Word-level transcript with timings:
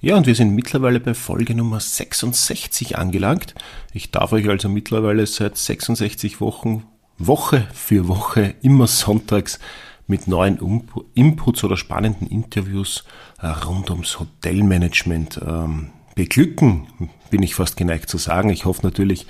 Ja, 0.00 0.16
und 0.16 0.26
wir 0.26 0.34
sind 0.34 0.54
mittlerweile 0.54 1.00
bei 1.00 1.14
Folge 1.14 1.54
Nummer 1.54 1.80
66 1.80 2.98
angelangt. 2.98 3.54
Ich 3.94 4.10
darf 4.10 4.32
euch 4.32 4.46
also 4.48 4.68
mittlerweile 4.68 5.26
seit 5.26 5.56
66 5.56 6.40
Wochen, 6.40 6.84
Woche 7.16 7.66
für 7.72 8.06
Woche, 8.06 8.54
immer 8.60 8.86
sonntags 8.88 9.58
mit 10.06 10.28
neuen 10.28 10.84
Inputs 11.14 11.64
oder 11.64 11.78
spannenden 11.78 12.28
Interviews 12.28 13.04
äh, 13.40 13.46
rund 13.46 13.90
ums 13.90 14.20
Hotelmanagement 14.20 15.40
ähm, 15.44 15.90
beglücken, 16.14 16.86
bin 17.30 17.42
ich 17.42 17.54
fast 17.54 17.78
geneigt 17.78 18.10
zu 18.10 18.18
sagen. 18.18 18.50
Ich 18.50 18.66
hoffe 18.66 18.82
natürlich, 18.82 19.26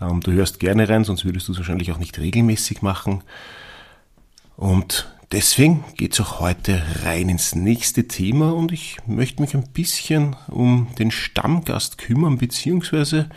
ähm, 0.00 0.20
du 0.20 0.30
hörst 0.30 0.60
gerne 0.60 0.88
rein, 0.88 1.02
sonst 1.04 1.24
würdest 1.24 1.48
du 1.48 1.52
es 1.52 1.58
wahrscheinlich 1.58 1.90
auch 1.90 1.98
nicht 1.98 2.18
regelmäßig 2.18 2.82
machen. 2.82 3.22
Und 4.56 5.12
Deswegen 5.34 5.82
geht 5.96 6.12
es 6.12 6.20
auch 6.20 6.38
heute 6.38 6.80
rein 7.02 7.28
ins 7.28 7.56
nächste 7.56 8.06
Thema 8.06 8.54
und 8.54 8.70
ich 8.70 8.98
möchte 9.04 9.42
mich 9.42 9.52
ein 9.54 9.66
bisschen 9.66 10.36
um 10.46 10.86
den 10.96 11.10
Stammgast 11.10 11.98
kümmern, 11.98 12.38
beziehungsweise 12.38 13.28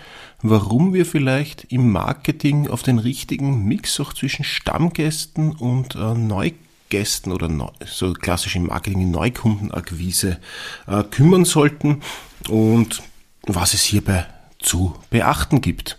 warum 0.44 0.94
wir 0.94 1.08
vielleicht 1.08 1.72
im 1.72 1.92
Marketing 1.92 2.68
auf 2.68 2.84
den 2.84 3.00
richtigen 3.00 3.64
Mix 3.66 4.00
auch 4.00 4.14
zwischen 4.14 4.46
Stammgästen 4.46 5.54
und 5.54 5.96
äh, 5.96 6.14
Neugästen 6.14 7.32
oder 7.32 7.48
neu, 7.48 7.72
so 7.84 8.14
klassisch 8.14 8.56
im 8.56 8.68
Marketing 8.68 9.10
Neukundenakquise 9.10 10.40
äh, 10.86 11.04
kümmern 11.04 11.46
sollten 11.46 12.04
und 12.48 13.02
was 13.42 13.74
es 13.74 13.82
hierbei 13.82 14.28
zu 14.60 14.94
beachten 15.10 15.62
gibt. 15.62 15.98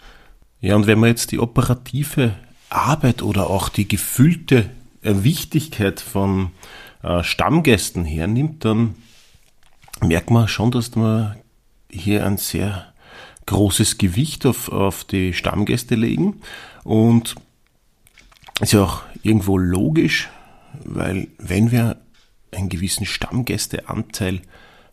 Ja, 0.60 0.76
und 0.76 0.86
wenn 0.86 1.00
man 1.00 1.08
jetzt 1.08 1.32
die 1.32 1.40
operative 1.40 2.36
Arbeit 2.70 3.20
oder 3.20 3.50
auch 3.50 3.68
die 3.68 3.88
gefüllte 3.88 4.70
Wichtigkeit 5.24 6.00
von 6.00 6.50
äh, 7.02 7.22
Stammgästen 7.22 8.04
hernimmt, 8.04 8.64
dann 8.64 8.94
merkt 10.00 10.30
man 10.30 10.48
schon, 10.48 10.70
dass 10.70 10.94
man 10.94 11.36
hier 11.90 12.26
ein 12.26 12.36
sehr 12.36 12.92
großes 13.46 13.98
Gewicht 13.98 14.46
auf, 14.46 14.68
auf 14.70 15.04
die 15.04 15.32
Stammgäste 15.32 15.94
legen. 15.94 16.40
Und 16.84 17.34
ist 18.60 18.72
ja 18.72 18.82
auch 18.82 19.02
irgendwo 19.22 19.56
logisch, 19.56 20.28
weil 20.84 21.28
wenn 21.38 21.70
wir 21.70 21.96
einen 22.52 22.68
gewissen 22.68 23.06
Stammgästeanteil 23.06 24.42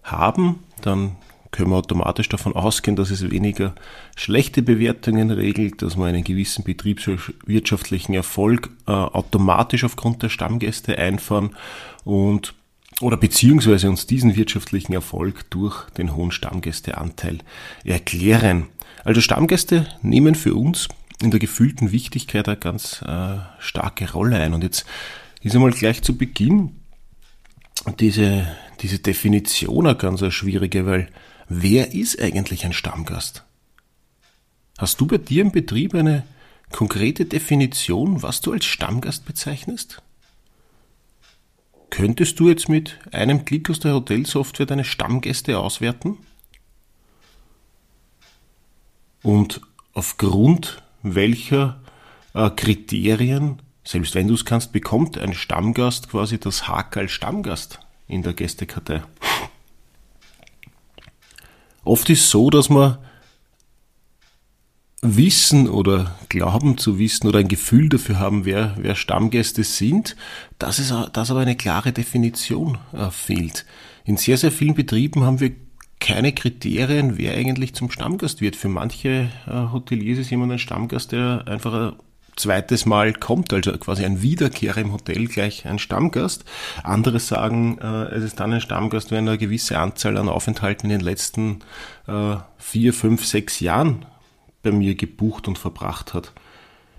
haben, 0.03 0.63
dann 0.81 1.15
können 1.55 1.71
wir 1.71 1.77
automatisch 1.77 2.27
davon 2.27 2.53
ausgehen, 2.53 2.97
dass 2.97 3.11
es 3.11 3.31
weniger 3.31 3.73
schlechte 4.15 4.61
Bewertungen 4.61 5.31
regelt, 5.31 5.81
dass 5.81 5.95
man 5.95 6.09
einen 6.09 6.23
gewissen 6.23 6.65
betriebswirtschaftlichen 6.65 8.13
Erfolg 8.13 8.69
äh, 8.87 8.91
automatisch 8.91 9.85
aufgrund 9.85 10.21
der 10.21 10.29
Stammgäste 10.29 10.97
einfahren 10.97 11.55
und 12.03 12.53
oder 13.01 13.17
beziehungsweise 13.17 13.89
uns 13.89 14.07
diesen 14.07 14.35
wirtschaftlichen 14.35 14.93
Erfolg 14.93 15.49
durch 15.49 15.89
den 15.91 16.15
hohen 16.15 16.31
Stammgästeanteil 16.31 17.39
erklären. 17.83 18.67
Also 19.03 19.21
Stammgäste 19.21 19.87
nehmen 20.01 20.35
für 20.35 20.55
uns 20.55 20.87
in 21.21 21.31
der 21.31 21.39
gefühlten 21.39 21.91
Wichtigkeit 21.91 22.47
eine 22.47 22.57
ganz 22.57 23.01
äh, 23.01 23.37
starke 23.59 24.11
Rolle 24.11 24.37
ein. 24.39 24.53
Und 24.53 24.63
jetzt 24.63 24.85
ist 25.41 25.55
einmal 25.55 25.71
gleich 25.71 26.01
zu 26.03 26.17
Beginn 26.17 26.71
diese, 27.99 28.47
diese 28.81 28.99
Definition 28.99 29.87
eine 29.87 29.95
ganz 29.95 30.23
schwierige, 30.33 30.85
weil 30.85 31.07
Wer 31.47 31.93
ist 31.93 32.19
eigentlich 32.19 32.65
ein 32.65 32.73
Stammgast? 32.73 33.43
Hast 34.77 34.99
du 34.99 35.05
bei 35.05 35.19
dir 35.19 35.43
im 35.43 35.51
Betrieb 35.51 35.93
eine 35.93 36.25
konkrete 36.71 37.25
Definition, 37.25 38.23
was 38.23 38.41
du 38.41 38.51
als 38.51 38.65
Stammgast 38.65 39.25
bezeichnest? 39.25 40.01
Könntest 41.91 42.39
du 42.39 42.49
jetzt 42.49 42.67
mit 42.67 42.99
einem 43.11 43.45
Klick 43.45 43.69
aus 43.69 43.79
der 43.79 43.93
Hotelsoftware 43.93 44.65
deine 44.65 44.83
Stammgäste 44.83 45.59
auswerten? 45.59 46.17
Und 49.21 49.61
aufgrund 49.93 50.81
welcher 51.03 51.79
äh, 52.33 52.49
Kriterien, 52.49 53.61
selbst 53.83 54.15
wenn 54.15 54.27
du 54.27 54.33
es 54.33 54.45
kannst, 54.45 54.71
bekommt 54.71 55.17
ein 55.19 55.35
Stammgast 55.35 56.09
quasi 56.09 56.39
das 56.39 56.67
Hakel 56.67 57.07
Stammgast 57.07 57.79
in 58.07 58.23
der 58.23 58.33
Gästekartei? 58.33 59.03
Oft 61.85 62.09
ist 62.09 62.29
so, 62.29 62.49
dass 62.49 62.69
man 62.69 62.97
wissen 65.01 65.69
oder 65.69 66.15
glauben 66.29 66.77
zu 66.77 66.97
wissen 66.97 67.27
oder 67.27 67.39
ein 67.39 67.47
Gefühl 67.47 67.89
dafür 67.89 68.19
haben, 68.19 68.43
wer, 68.43 68.75
wer 68.77 68.95
Stammgäste 68.95 69.63
sind, 69.63 70.15
dass, 70.57 70.79
es, 70.79 70.93
dass 71.13 71.31
aber 71.31 71.41
eine 71.41 71.55
klare 71.55 71.91
Definition 71.91 72.79
äh, 72.91 73.11
fehlt. 73.11 73.65
In 74.03 74.17
sehr, 74.17 74.37
sehr 74.37 74.51
vielen 74.51 74.73
Betrieben 74.73 75.23
haben 75.23 75.39
wir 75.39 75.51
keine 75.99 76.33
Kriterien, 76.33 77.17
wer 77.17 77.35
eigentlich 77.35 77.73
zum 77.73 77.91
Stammgast 77.91 78.41
wird. 78.41 78.55
Für 78.55 78.67
manche 78.67 79.29
äh, 79.47 79.71
Hoteliers 79.71 80.19
ist 80.19 80.31
jemand 80.31 80.51
ein 80.51 80.59
Stammgast, 80.59 81.11
der 81.11 81.47
einfach 81.47 81.93
zweites 82.35 82.85
Mal 82.85 83.13
kommt, 83.13 83.53
also 83.53 83.71
quasi 83.77 84.05
ein 84.05 84.21
Wiederkehrer 84.21 84.79
im 84.79 84.91
Hotel 84.91 85.27
gleich 85.27 85.65
ein 85.65 85.79
Stammgast. 85.79 86.45
Andere 86.83 87.19
sagen, 87.19 87.77
äh, 87.79 88.05
es 88.15 88.23
ist 88.23 88.39
dann 88.39 88.53
ein 88.53 88.61
Stammgast, 88.61 89.11
wenn 89.11 89.27
eine 89.27 89.37
gewisse 89.37 89.79
Anzahl 89.79 90.17
an 90.17 90.29
Aufenthalten 90.29 90.89
in 90.89 90.99
den 90.99 91.05
letzten 91.05 91.59
äh, 92.07 92.35
vier, 92.57 92.93
fünf, 92.93 93.25
sechs 93.25 93.59
Jahren 93.59 94.05
bei 94.63 94.71
mir 94.71 94.95
gebucht 94.95 95.47
und 95.47 95.57
verbracht 95.57 96.13
hat. 96.13 96.33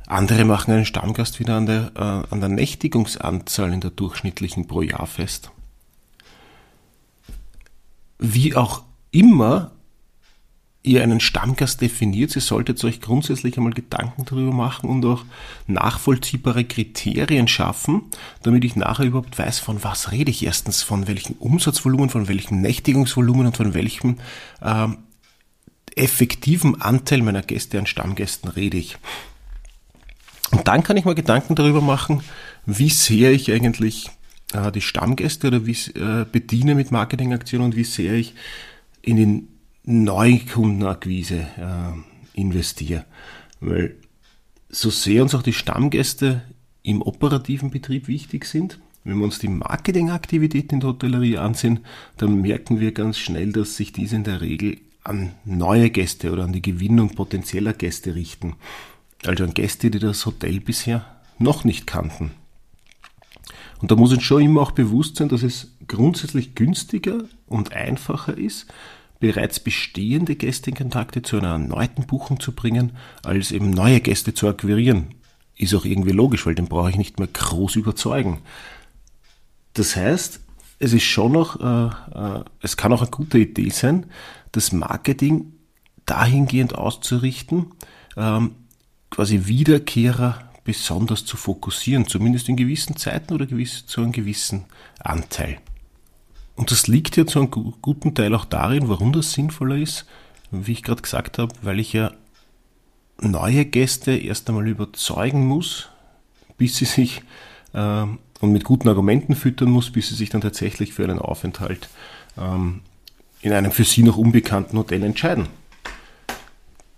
Andere 0.06 0.44
machen 0.44 0.72
einen 0.72 0.84
Stammgast 0.84 1.40
wieder 1.40 1.56
an 1.56 1.66
der, 1.66 1.90
äh, 1.96 2.32
an 2.32 2.40
der 2.40 2.48
Nächtigungsanzahl 2.48 3.72
in 3.72 3.80
der 3.80 3.90
durchschnittlichen 3.90 4.66
pro 4.68 4.82
Jahr 4.82 5.06
fest. 5.06 5.50
Wie 8.18 8.54
auch 8.54 8.84
immer 9.10 9.72
ihr 10.86 11.02
einen 11.02 11.20
Stammgast 11.20 11.80
definiert, 11.80 12.34
ihr 12.36 12.42
solltet 12.42 12.82
euch 12.84 13.00
grundsätzlich 13.00 13.56
einmal 13.56 13.72
Gedanken 13.72 14.24
darüber 14.24 14.52
machen 14.52 14.88
und 14.88 15.04
auch 15.04 15.24
nachvollziehbare 15.66 16.64
Kriterien 16.64 17.48
schaffen, 17.48 18.02
damit 18.42 18.64
ich 18.64 18.76
nachher 18.76 19.06
überhaupt 19.06 19.38
weiß, 19.38 19.58
von 19.58 19.82
was 19.82 20.12
rede 20.12 20.30
ich. 20.30 20.44
Erstens, 20.44 20.82
von 20.82 21.08
welchem 21.08 21.34
Umsatzvolumen, 21.34 22.08
von 22.08 22.28
welchem 22.28 22.60
Nächtigungsvolumen 22.60 23.48
und 23.48 23.56
von 23.56 23.74
welchem 23.74 24.18
ähm, 24.62 24.98
effektiven 25.96 26.80
Anteil 26.80 27.22
meiner 27.22 27.42
Gäste 27.42 27.78
an 27.78 27.86
Stammgästen 27.86 28.48
rede 28.50 28.76
ich. 28.76 28.96
Und 30.52 30.68
dann 30.68 30.82
kann 30.82 30.96
ich 30.96 31.04
mal 31.04 31.14
Gedanken 31.14 31.56
darüber 31.56 31.80
machen, 31.80 32.22
wie 32.64 32.90
sehr 32.90 33.32
ich 33.32 33.50
eigentlich 33.50 34.10
äh, 34.52 34.70
die 34.70 34.80
Stammgäste 34.80 35.48
oder 35.48 35.66
wie 35.66 35.72
äh, 35.72 36.24
bediene 36.30 36.74
mit 36.74 36.92
Marketingaktionen 36.92 37.66
und 37.66 37.76
wie 37.76 37.84
sehr 37.84 38.14
ich 38.14 38.34
in 39.02 39.16
den 39.16 39.48
Neukundenakquise 39.86 41.46
äh, 41.56 42.38
investiere. 42.38 43.06
Weil 43.60 43.96
so 44.68 44.90
sehr 44.90 45.22
uns 45.22 45.34
auch 45.34 45.42
die 45.42 45.52
Stammgäste 45.52 46.42
im 46.82 47.02
operativen 47.02 47.70
Betrieb 47.70 48.08
wichtig 48.08 48.44
sind, 48.44 48.78
wenn 49.04 49.18
wir 49.18 49.24
uns 49.24 49.38
die 49.38 49.48
Marketingaktivitäten 49.48 50.76
in 50.76 50.80
der 50.80 50.90
Hotellerie 50.90 51.38
ansehen, 51.38 51.80
dann 52.16 52.40
merken 52.40 52.80
wir 52.80 52.90
ganz 52.90 53.18
schnell, 53.18 53.52
dass 53.52 53.76
sich 53.76 53.92
diese 53.92 54.16
in 54.16 54.24
der 54.24 54.40
Regel 54.40 54.78
an 55.04 55.32
neue 55.44 55.90
Gäste 55.90 56.32
oder 56.32 56.42
an 56.42 56.52
die 56.52 56.62
Gewinnung 56.62 57.14
potenzieller 57.14 57.72
Gäste 57.72 58.16
richten. 58.16 58.56
Also 59.24 59.44
an 59.44 59.54
Gäste, 59.54 59.92
die 59.92 60.00
das 60.00 60.26
Hotel 60.26 60.58
bisher 60.58 61.06
noch 61.38 61.62
nicht 61.62 61.86
kannten. 61.86 62.32
Und 63.80 63.92
da 63.92 63.96
muss 63.96 64.12
uns 64.12 64.24
schon 64.24 64.42
immer 64.42 64.62
auch 64.62 64.72
bewusst 64.72 65.16
sein, 65.16 65.28
dass 65.28 65.44
es 65.44 65.76
grundsätzlich 65.86 66.56
günstiger 66.56 67.24
und 67.46 67.72
einfacher 67.72 68.36
ist, 68.36 68.66
bereits 69.18 69.60
bestehende 69.60 70.36
Gästekontakte 70.36 71.22
zu 71.22 71.38
einer 71.38 71.52
erneuten 71.52 72.06
Buchung 72.06 72.40
zu 72.40 72.52
bringen, 72.52 72.92
als 73.22 73.52
eben 73.52 73.70
neue 73.70 74.00
Gäste 74.00 74.34
zu 74.34 74.48
akquirieren. 74.48 75.14
Ist 75.56 75.74
auch 75.74 75.84
irgendwie 75.84 76.12
logisch, 76.12 76.46
weil 76.46 76.54
den 76.54 76.68
brauche 76.68 76.90
ich 76.90 76.96
nicht 76.96 77.18
mehr 77.18 77.28
groß 77.28 77.76
überzeugen. 77.76 78.42
Das 79.72 79.96
heißt, 79.96 80.40
es 80.78 80.92
ist 80.92 81.04
schon 81.04 81.32
noch, 81.32 81.60
äh, 81.60 82.38
äh, 82.38 82.44
es 82.60 82.76
kann 82.76 82.92
auch 82.92 83.00
eine 83.00 83.10
gute 83.10 83.38
Idee 83.38 83.70
sein, 83.70 84.06
das 84.52 84.72
Marketing 84.72 85.52
dahingehend 86.04 86.74
auszurichten, 86.74 87.72
ähm, 88.16 88.52
quasi 89.10 89.46
Wiederkehrer 89.46 90.50
besonders 90.64 91.24
zu 91.24 91.36
fokussieren, 91.36 92.06
zumindest 92.06 92.48
in 92.48 92.56
gewissen 92.56 92.96
Zeiten 92.96 93.32
oder 93.32 93.46
gewiss, 93.46 93.86
zu 93.86 94.02
einem 94.02 94.12
gewissen 94.12 94.64
Anteil. 94.98 95.58
Und 96.56 96.70
das 96.70 96.86
liegt 96.86 97.16
ja 97.16 97.26
zu 97.26 97.38
einem 97.38 97.50
guten 97.50 98.14
Teil 98.14 98.34
auch 98.34 98.46
darin, 98.46 98.88
warum 98.88 99.12
das 99.12 99.32
sinnvoller 99.32 99.76
ist, 99.76 100.06
wie 100.50 100.72
ich 100.72 100.82
gerade 100.82 101.02
gesagt 101.02 101.38
habe, 101.38 101.54
weil 101.62 101.78
ich 101.78 101.92
ja 101.92 102.12
neue 103.20 103.64
Gäste 103.64 104.16
erst 104.16 104.48
einmal 104.48 104.66
überzeugen 104.66 105.46
muss, 105.46 105.88
bis 106.56 106.76
sie 106.76 106.84
sich 106.86 107.22
äh, 107.74 108.06
und 108.40 108.52
mit 108.52 108.64
guten 108.64 108.88
Argumenten 108.88 109.34
füttern 109.34 109.70
muss, 109.70 109.90
bis 109.90 110.08
sie 110.08 110.14
sich 110.14 110.30
dann 110.30 110.40
tatsächlich 110.40 110.92
für 110.92 111.04
einen 111.04 111.18
Aufenthalt 111.18 111.88
ähm, 112.38 112.80
in 113.40 113.52
einem 113.52 113.72
für 113.72 113.84
sie 113.84 114.02
noch 114.02 114.16
unbekannten 114.16 114.76
Hotel 114.76 115.02
entscheiden. 115.02 115.48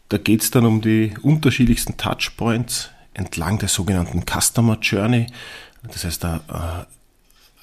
Da 0.09 0.19
geht 0.19 0.43
es 0.43 0.51
dann 0.51 0.65
um 0.65 0.81
die 0.81 1.15
unterschiedlichsten 1.21 1.97
Touchpoints 1.97 2.91
entlang 3.13 3.59
der 3.59 3.69
sogenannten 3.69 4.25
Customer 4.25 4.79
Journey. 4.81 5.27
Das 5.83 6.05
heißt, 6.05 6.25
da, 6.25 6.87
äh, 6.87 6.87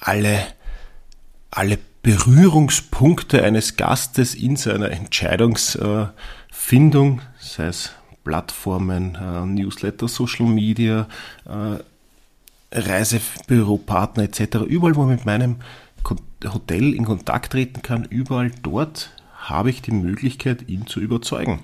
alle, 0.00 0.46
alle 1.56 1.78
Berührungspunkte 2.02 3.42
eines 3.42 3.76
Gastes 3.76 4.34
in 4.34 4.56
seiner 4.56 4.90
Entscheidungsfindung, 4.90 7.22
sei 7.38 7.66
es 7.66 7.92
Plattformen, 8.24 9.14
äh, 9.14 9.46
Newsletter, 9.46 10.06
Social 10.06 10.46
Media, 10.46 11.08
äh, 11.46 11.78
Reisebüropartner 12.72 14.24
etc. 14.24 14.56
Überall, 14.66 14.96
wo 14.96 15.02
man 15.02 15.10
mit 15.10 15.24
meinem 15.24 15.56
Hotel 16.44 16.92
in 16.92 17.04
Kontakt 17.04 17.52
treten 17.52 17.82
kann, 17.82 18.04
überall 18.04 18.50
dort 18.62 19.12
habe 19.38 19.70
ich 19.70 19.80
die 19.80 19.92
Möglichkeit, 19.92 20.68
ihn 20.68 20.86
zu 20.86 21.00
überzeugen. 21.00 21.60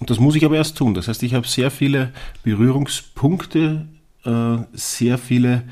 Und 0.00 0.10
das 0.10 0.18
muss 0.18 0.34
ich 0.34 0.44
aber 0.44 0.56
erst 0.56 0.76
tun. 0.76 0.94
Das 0.94 1.06
heißt, 1.06 1.22
ich 1.22 1.34
habe 1.34 1.46
sehr 1.46 1.70
viele 1.70 2.12
Berührungspunkte, 2.42 3.86
äh, 4.24 4.56
sehr 4.72 5.18
viele, 5.18 5.62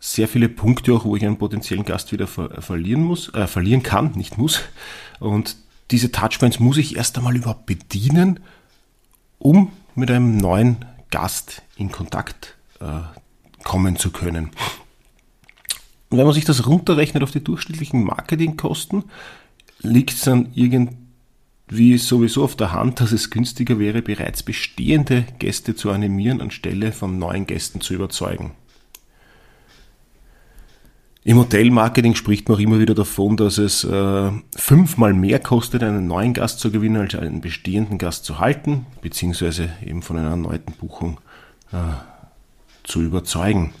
sehr 0.00 0.28
viele 0.28 0.48
Punkte 0.48 0.94
auch, 0.94 1.04
wo 1.04 1.14
ich 1.14 1.24
einen 1.24 1.36
potenziellen 1.36 1.84
Gast 1.84 2.10
wieder 2.10 2.26
ver 2.26 2.62
verlieren 2.62 3.02
muss, 3.02 3.32
äh, 3.34 3.46
verlieren 3.46 3.82
kann, 3.82 4.12
nicht 4.12 4.38
muss. 4.38 4.62
Und 5.20 5.56
diese 5.90 6.10
Touchpoints 6.10 6.58
muss 6.58 6.78
ich 6.78 6.96
erst 6.96 7.18
einmal 7.18 7.36
überhaupt 7.36 7.66
bedienen, 7.66 8.40
um 9.38 9.70
mit 9.94 10.10
einem 10.10 10.38
neuen 10.38 10.84
Gast 11.10 11.62
in 11.76 11.92
Kontakt 11.92 12.56
äh, 12.80 13.00
kommen 13.62 13.96
zu 13.96 14.10
können. 14.10 14.50
Und 16.08 16.18
wenn 16.18 16.24
man 16.24 16.34
sich 16.34 16.44
das 16.44 16.66
runterrechnet 16.66 17.22
auf 17.22 17.30
die 17.30 17.44
durchschnittlichen 17.44 18.02
Marketingkosten, 18.02 19.04
liegt 19.80 20.12
es 20.12 20.22
dann 20.22 20.48
irgendwie 20.54 21.98
sowieso 21.98 22.42
auf 22.44 22.56
der 22.56 22.72
Hand, 22.72 23.00
dass 23.00 23.12
es 23.12 23.30
günstiger 23.30 23.78
wäre, 23.78 24.00
bereits 24.00 24.42
bestehende 24.42 25.26
Gäste 25.38 25.74
zu 25.74 25.90
animieren, 25.90 26.40
anstelle 26.40 26.92
von 26.92 27.18
neuen 27.18 27.46
Gästen 27.46 27.80
zu 27.80 27.94
überzeugen. 27.94 28.52
Im 31.22 31.36
Hotelmarketing 31.36 32.14
spricht 32.14 32.48
man 32.48 32.56
auch 32.56 32.60
immer 32.60 32.78
wieder 32.78 32.94
davon, 32.94 33.36
dass 33.36 33.58
es 33.58 33.84
äh, 33.84 34.30
fünfmal 34.56 35.12
mehr 35.12 35.38
kostet, 35.38 35.82
einen 35.82 36.06
neuen 36.06 36.32
Gast 36.32 36.60
zu 36.60 36.70
gewinnen, 36.70 36.96
als 36.96 37.14
einen 37.14 37.42
bestehenden 37.42 37.98
Gast 37.98 38.24
zu 38.24 38.38
halten, 38.38 38.86
beziehungsweise 39.02 39.68
eben 39.84 40.00
von 40.00 40.16
einer 40.16 40.30
erneuten 40.30 40.72
Buchung 40.72 41.20
äh, 41.72 41.76
zu 42.84 43.02
überzeugen. 43.02 43.74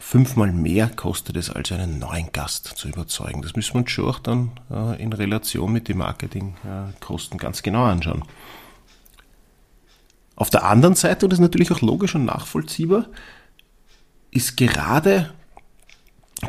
Fünfmal 0.00 0.52
mehr 0.52 0.88
kostet 0.88 1.36
es, 1.36 1.50
als 1.50 1.70
einen 1.70 2.00
neuen 2.00 2.32
Gast 2.32 2.66
zu 2.76 2.88
überzeugen. 2.88 3.42
Das 3.42 3.54
müssen 3.54 3.74
wir 3.74 3.80
uns 3.82 3.90
schon 3.92 4.08
auch 4.08 4.18
dann 4.18 4.50
äh, 4.72 5.00
in 5.00 5.12
Relation 5.12 5.72
mit 5.72 5.86
den 5.86 5.98
Marketingkosten 5.98 7.38
ganz 7.38 7.62
genau 7.62 7.84
anschauen. 7.84 8.24
Auf 10.34 10.50
der 10.50 10.64
anderen 10.64 10.94
Seite, 10.96 11.26
und 11.26 11.30
das 11.30 11.38
ist 11.38 11.42
natürlich 11.42 11.70
auch 11.70 11.80
logisch 11.80 12.14
und 12.16 12.24
nachvollziehbar, 12.24 13.06
ist 14.30 14.56
gerade 14.56 15.32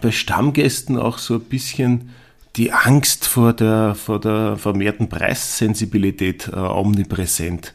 bei 0.01 0.11
Stammgästen 0.11 0.97
auch 0.97 1.17
so 1.17 1.35
ein 1.35 1.41
bisschen 1.41 2.09
die 2.55 2.71
Angst 2.71 3.27
vor 3.27 3.53
der, 3.53 3.95
vor 3.95 4.19
der 4.19 4.57
vermehrten 4.57 5.09
Preissensibilität 5.09 6.49
äh, 6.49 6.55
omnipräsent. 6.57 7.73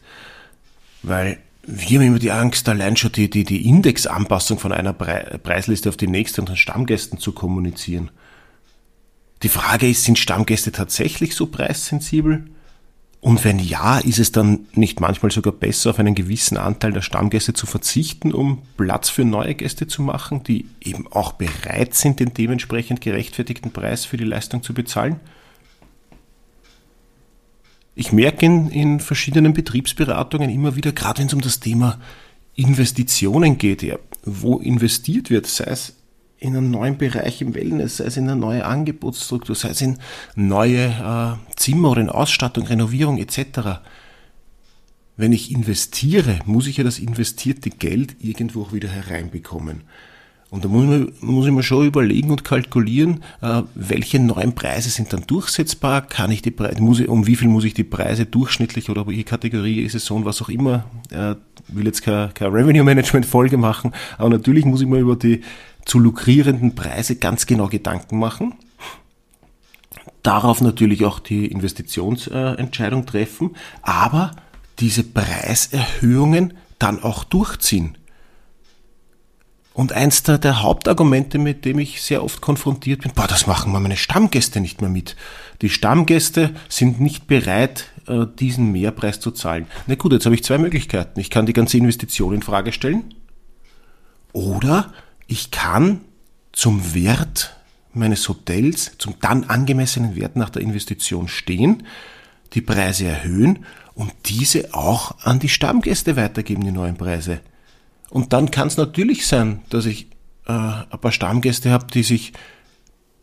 Weil 1.01 1.39
wir 1.63 1.99
haben 1.99 2.07
immer 2.07 2.19
die 2.19 2.31
Angst, 2.31 2.69
allein 2.69 2.95
schon 2.95 3.11
die, 3.11 3.29
die, 3.29 3.43
die 3.43 3.67
Indexanpassung 3.67 4.59
von 4.59 4.71
einer 4.71 4.93
Preisliste 4.93 5.89
auf 5.89 5.97
die 5.97 6.07
nächste 6.07 6.41
und 6.41 6.49
den 6.49 6.57
Stammgästen 6.57 7.19
zu 7.19 7.31
kommunizieren. 7.31 8.11
Die 9.43 9.49
Frage 9.49 9.89
ist, 9.89 10.03
sind 10.03 10.19
Stammgäste 10.19 10.71
tatsächlich 10.71 11.35
so 11.35 11.47
preissensibel? 11.47 12.45
Und 13.25 13.43
wenn 13.43 13.57
ja, 13.57 13.97
ist 13.97 14.19
es 14.19 14.31
dann 14.31 14.67
nicht 14.75 14.99
manchmal 14.99 15.31
sogar 15.31 15.51
besser, 15.51 15.89
auf 15.89 15.97
einen 15.97 16.13
gewissen 16.13 16.57
Anteil 16.57 16.93
der 16.93 17.01
Stammgäste 17.01 17.53
zu 17.53 17.65
verzichten, 17.65 18.31
um 18.31 18.61
Platz 18.77 19.09
für 19.09 19.25
neue 19.25 19.55
Gäste 19.55 19.87
zu 19.87 20.03
machen, 20.03 20.43
die 20.43 20.67
eben 20.79 21.07
auch 21.11 21.31
bereit 21.31 21.95
sind, 21.95 22.19
den 22.19 22.35
dementsprechend 22.35 23.01
gerechtfertigten 23.01 23.71
Preis 23.71 24.05
für 24.05 24.17
die 24.17 24.25
Leistung 24.25 24.61
zu 24.61 24.75
bezahlen? 24.75 25.19
Ich 27.95 28.11
merke 28.11 28.45
in, 28.45 28.69
in 28.69 28.99
verschiedenen 28.99 29.53
Betriebsberatungen 29.53 30.51
immer 30.51 30.75
wieder, 30.75 30.91
gerade 30.91 31.21
wenn 31.21 31.27
es 31.27 31.33
um 31.33 31.41
das 31.41 31.59
Thema 31.59 31.99
Investitionen 32.53 33.57
geht, 33.57 33.81
ja, 33.81 33.97
wo 34.23 34.59
investiert 34.59 35.31
wird, 35.31 35.47
sei 35.47 35.63
es 35.63 35.95
in 36.37 36.55
einen 36.55 36.71
neuen 36.71 36.97
Bereich 36.97 37.41
im 37.41 37.55
Wellness, 37.55 37.97
sei 37.97 38.05
es 38.05 38.17
in 38.17 38.29
eine 38.29 38.39
neue 38.39 38.65
Angebotsstruktur, 38.65 39.55
sei 39.55 39.69
es 39.69 39.81
in 39.81 39.97
neue 40.35 40.87
äh, 40.87 41.55
Zimmer 41.55 41.91
oder 41.91 42.01
in 42.01 42.09
Ausstattung, 42.09 42.67
Renovierung 42.67 43.17
etc. 43.17 43.79
Wenn 45.17 45.31
ich 45.31 45.51
investiere, 45.51 46.39
muss 46.45 46.67
ich 46.67 46.77
ja 46.77 46.83
das 46.83 46.99
investierte 46.99 47.69
Geld 47.69 48.17
irgendwo 48.19 48.63
auch 48.63 48.73
wieder 48.73 48.89
hereinbekommen. 48.89 49.83
Und 50.51 50.63
da 50.63 50.69
muss, 50.69 50.85
man, 50.85 51.11
muss 51.21 51.47
ich 51.47 51.51
mir 51.51 51.63
schon 51.63 51.87
überlegen 51.87 52.29
und 52.29 52.43
kalkulieren, 52.43 53.23
äh, 53.41 53.63
welche 53.73 54.19
neuen 54.19 54.53
Preise 54.53 54.89
sind 54.89 55.11
dann 55.11 55.23
durchsetzbar, 55.25 56.03
kann 56.03 56.31
ich 56.31 56.41
die 56.43 56.51
Preise, 56.51 56.81
muss 56.81 56.99
ich, 56.99 57.09
um 57.09 57.25
wie 57.27 57.35
viel 57.35 57.47
muss 57.47 57.63
ich 57.63 57.73
die 57.73 57.83
Preise 57.83 58.25
durchschnittlich 58.25 58.89
oder 58.89 59.07
welche 59.07 59.23
Kategorie 59.23 59.81
ist 59.81 59.95
es 59.95 60.05
so 60.05 60.15
und 60.15 60.25
was 60.25 60.41
auch 60.41 60.49
immer, 60.49 60.85
äh, 61.09 61.35
will 61.67 61.85
jetzt 61.85 62.03
keine, 62.03 62.29
keine 62.33 62.53
Revenue 62.53 62.83
Management 62.83 63.25
Folge 63.25 63.57
machen, 63.57 63.91
aber 64.17 64.29
natürlich 64.29 64.65
muss 64.65 64.81
ich 64.81 64.87
mir 64.87 64.99
über 64.99 65.15
die 65.15 65.41
zu 65.85 65.99
lukrierenden 65.99 66.75
Preise 66.75 67.15
ganz 67.15 67.45
genau 67.45 67.67
Gedanken 67.67 68.19
machen. 68.19 68.55
Darauf 70.23 70.59
natürlich 70.59 71.05
auch 71.05 71.19
die 71.19 71.45
Investitionsentscheidung 71.45 73.05
treffen, 73.05 73.55
aber 73.83 74.31
diese 74.79 75.03
Preiserhöhungen 75.03 76.55
dann 76.79 77.01
auch 77.01 77.23
durchziehen. 77.23 77.97
Und 79.75 79.91
eins 79.91 80.23
der, 80.23 80.37
der, 80.37 80.63
Hauptargumente, 80.63 81.37
mit 81.37 81.65
dem 81.65 81.79
ich 81.79 82.01
sehr 82.01 82.23
oft 82.23 82.39
konfrontiert 82.39 83.01
bin, 83.01 83.11
boah, 83.13 83.27
das 83.27 83.45
machen 83.45 83.73
meine 83.73 83.97
Stammgäste 83.97 84.61
nicht 84.61 84.79
mehr 84.79 84.89
mit. 84.89 85.17
Die 85.61 85.69
Stammgäste 85.69 86.55
sind 86.69 87.01
nicht 87.01 87.27
bereit, 87.27 87.91
äh, 88.07 88.25
diesen 88.39 88.71
Mehrpreis 88.71 89.19
zu 89.19 89.31
zahlen. 89.31 89.67
Na 89.85 89.95
gut, 89.95 90.13
jetzt 90.13 90.25
habe 90.25 90.33
ich 90.33 90.45
zwei 90.45 90.57
Möglichkeiten. 90.57 91.19
Ich 91.19 91.29
kann 91.29 91.45
die 91.45 91.51
ganze 91.51 91.77
Investition 91.77 92.33
in 92.33 92.41
Frage 92.41 92.71
stellen. 92.71 93.13
Oder 94.31 94.93
ich 95.27 95.51
kann 95.51 96.01
zum 96.51 96.93
Wert 96.93 97.55
meines 97.93 98.27
Hotels, 98.29 98.91
zum 98.97 99.15
dann 99.21 99.45
angemessenen 99.45 100.15
Wert 100.15 100.35
nach 100.35 100.49
der 100.49 100.61
Investition 100.61 101.27
stehen, 101.27 101.83
die 102.53 102.61
Preise 102.61 103.05
erhöhen 103.05 103.65
und 103.93 104.11
diese 104.25 104.73
auch 104.73 105.19
an 105.21 105.39
die 105.39 105.49
Stammgäste 105.49 106.15
weitergeben, 106.15 106.63
die 106.63 106.71
neuen 106.71 106.97
Preise. 106.97 107.41
Und 108.09 108.33
dann 108.33 108.51
kann 108.51 108.67
es 108.67 108.77
natürlich 108.77 109.25
sein, 109.27 109.61
dass 109.69 109.85
ich 109.85 110.07
äh, 110.47 110.51
ein 110.51 110.99
paar 111.01 111.11
Stammgäste 111.11 111.71
habe, 111.71 111.87
die 111.87 112.03
sich 112.03 112.33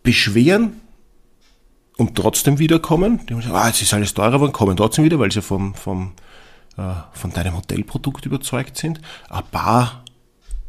beschweren 0.02 0.80
und 1.96 2.16
trotzdem 2.16 2.58
wiederkommen. 2.58 3.24
Die 3.26 3.34
sagen, 3.34 3.54
ah, 3.54 3.68
jetzt 3.68 3.82
ist 3.82 3.94
alles 3.94 4.14
teurer 4.14 4.32
geworden, 4.32 4.52
kommen 4.52 4.76
trotzdem 4.76 5.04
wieder, 5.04 5.18
weil 5.18 5.30
sie 5.30 5.42
vom, 5.42 5.74
vom, 5.74 6.12
äh, 6.76 6.94
von 7.12 7.32
deinem 7.32 7.56
Hotelprodukt 7.56 8.26
überzeugt 8.26 8.76
sind. 8.76 9.00
Ein 9.28 9.44
paar 9.50 10.04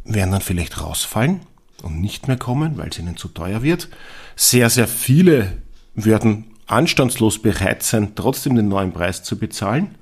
werden 0.05 0.31
dann 0.31 0.41
vielleicht 0.41 0.81
rausfallen 0.81 1.41
und 1.81 2.01
nicht 2.01 2.27
mehr 2.27 2.37
kommen, 2.37 2.77
weil 2.77 2.89
es 2.89 2.99
ihnen 2.99 3.17
zu 3.17 3.27
teuer 3.27 3.63
wird. 3.63 3.89
Sehr, 4.35 4.69
sehr 4.69 4.87
viele 4.87 5.61
werden 5.95 6.45
anstandslos 6.65 7.41
bereit 7.41 7.83
sein, 7.83 8.13
trotzdem 8.15 8.55
den 8.55 8.67
neuen 8.67 8.93
Preis 8.93 9.23
zu 9.23 9.37
bezahlen. 9.37 9.95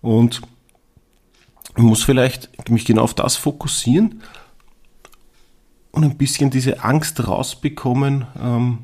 Und 0.00 0.42
muss 1.76 2.04
vielleicht 2.04 2.70
mich 2.70 2.84
genau 2.84 3.02
auf 3.02 3.14
das 3.14 3.36
fokussieren 3.36 4.22
und 5.90 6.04
ein 6.04 6.16
bisschen 6.16 6.50
diese 6.50 6.84
Angst 6.84 7.26
rausbekommen, 7.26 8.26
ähm, 8.40 8.78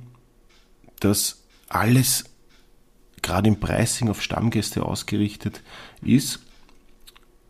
dass 1.00 1.44
alles 1.68 2.24
gerade 3.22 3.48
im 3.48 3.60
Pricing 3.60 4.08
auf 4.08 4.22
Stammgäste 4.22 4.84
ausgerichtet 4.84 5.62
ist. 6.02 6.40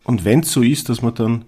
Und 0.03 0.25
wenn 0.25 0.41
es 0.41 0.51
so 0.51 0.61
ist, 0.61 0.89
dass 0.89 1.01
man 1.01 1.15
dann 1.15 1.45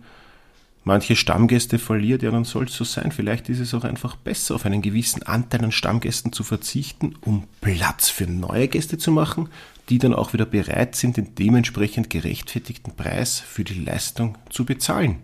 manche 0.83 1.15
Stammgäste 1.15 1.79
verliert, 1.79 2.23
ja, 2.23 2.31
dann 2.31 2.43
soll 2.43 2.65
es 2.65 2.75
so 2.75 2.83
sein. 2.83 3.11
Vielleicht 3.11 3.49
ist 3.49 3.59
es 3.59 3.73
auch 3.73 3.83
einfach 3.83 4.15
besser, 4.15 4.55
auf 4.55 4.65
einen 4.65 4.81
gewissen 4.81 5.23
Anteil 5.23 5.63
an 5.63 5.71
Stammgästen 5.71 6.33
zu 6.33 6.43
verzichten, 6.43 7.15
um 7.21 7.45
Platz 7.61 8.09
für 8.09 8.27
neue 8.27 8.67
Gäste 8.67 8.97
zu 8.97 9.11
machen, 9.11 9.49
die 9.89 9.97
dann 9.97 10.13
auch 10.13 10.33
wieder 10.33 10.45
bereit 10.45 10.95
sind, 10.95 11.17
den 11.17 11.35
dementsprechend 11.35 12.09
gerechtfertigten 12.09 12.95
Preis 12.95 13.39
für 13.39 13.63
die 13.63 13.83
Leistung 13.83 14.37
zu 14.49 14.65
bezahlen. 14.65 15.17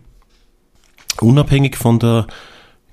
Unabhängig 1.20 1.76
von 1.76 1.98
der 1.98 2.26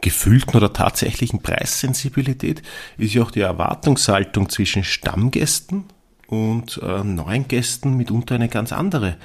gefühlten 0.02 0.56
oder 0.56 0.74
tatsächlichen 0.74 1.42
Preissensibilität 1.42 2.62
ist 2.98 3.14
ja 3.14 3.24
auch 3.24 3.32
die 3.32 3.42
Erwartungshaltung 3.42 4.50
zwischen 4.50 4.84
Stammgästen 4.84 5.86
und 6.28 6.80
äh, 6.84 7.04
neuen 7.04 7.48
Gästen 7.48 7.96
mitunter 7.96 8.36
eine 8.36 8.50
ganz 8.50 8.72
andere. 8.72 9.18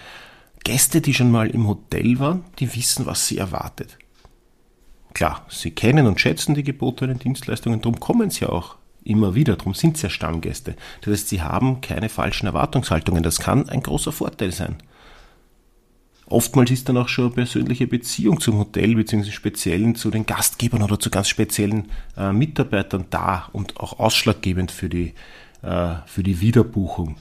Gäste, 0.65 1.01
die 1.01 1.15
schon 1.15 1.31
mal 1.31 1.51
im 1.51 1.67
Hotel 1.67 2.19
waren, 2.19 2.45
die 2.59 2.75
wissen, 2.75 3.07
was 3.07 3.27
sie 3.27 3.39
erwartet. 3.39 3.99
Klar, 5.15 5.45
sie 5.49 5.71
kennen 5.71 6.07
und 6.07 6.21
schätzen 6.21 6.55
die 6.55 6.63
gebotenen 6.63 7.19
Dienstleistungen, 7.19 7.81
darum 7.81 8.01
kommen 8.01 8.31
sie 8.31 8.47
auch 8.47 8.77
immer 9.05 9.35
wieder, 9.35 9.57
darum 9.57 9.75
sind 9.75 9.97
sie 9.97 10.05
ja 10.05 10.11
Stammgäste. 10.11 10.77
Das 11.03 11.13
heißt, 11.13 11.29
sie 11.29 11.43
haben 11.43 11.81
keine 11.81 12.09
falschen 12.09 12.47
Erwartungshaltungen. 12.47 13.23
Das 13.23 13.41
kann 13.41 13.69
ein 13.69 13.83
großer 13.83 14.13
Vorteil 14.13 14.53
sein. 14.53 14.77
Oftmals 16.27 16.71
ist 16.71 16.89
dann 16.89 16.97
auch 16.97 17.09
schon 17.09 17.27
eine 17.27 17.35
persönliche 17.35 17.87
Beziehung 17.87 18.41
zum 18.41 18.59
Hotel 18.59 18.95
bzw. 18.95 19.31
speziellen 19.31 19.97
zu 19.97 20.11
den 20.11 20.25
Gastgebern 20.25 20.83
oder 20.83 20.99
zu 20.99 21.11
ganz 21.11 21.29
speziellen 21.29 21.91
äh, 22.17 22.33
Mitarbeitern 22.33 23.07
da 23.11 23.49
und 23.53 23.79
auch 23.79 23.99
ausschlaggebend 23.99 24.71
für 24.71 24.89
die, 24.89 25.15
äh, 25.63 25.97
für 26.07 26.23
die 26.23 26.41
Wiederbuchung. 26.41 27.17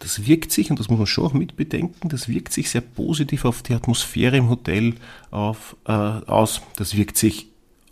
Das 0.00 0.26
wirkt 0.26 0.50
sich, 0.50 0.70
und 0.70 0.80
das 0.80 0.88
muss 0.88 0.98
man 0.98 1.06
schon 1.06 1.24
auch 1.24 1.34
mitbedenken, 1.34 2.08
das 2.08 2.28
wirkt 2.28 2.52
sich 2.52 2.70
sehr 2.70 2.80
positiv 2.80 3.44
auf 3.44 3.62
die 3.62 3.74
Atmosphäre 3.74 4.36
im 4.38 4.48
Hotel 4.48 4.94
auf, 5.30 5.76
äh, 5.86 5.92
aus. 5.92 6.62
Das 6.76 6.96
wirkt 6.96 7.18
sich 7.18 7.46